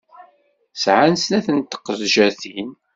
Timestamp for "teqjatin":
1.61-2.69